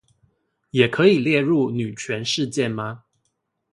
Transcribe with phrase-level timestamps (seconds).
[0.71, 3.03] 也可以列入女權事件嗎